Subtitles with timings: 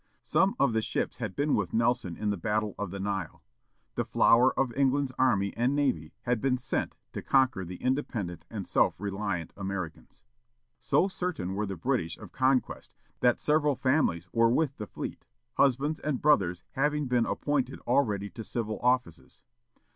[0.23, 3.43] Some of the ships had been with Nelson in the battle of the Nile.
[3.93, 8.67] The flower of England's army and navy had been sent to conquer the independent and
[8.67, 10.23] self reliant Americans.
[10.79, 15.99] So certain were the British of conquest that several families were with the fleet, husbands
[15.99, 19.43] and brothers having been appointed already to civil offices.